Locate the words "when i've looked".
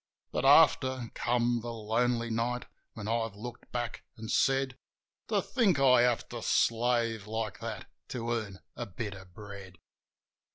2.93-3.71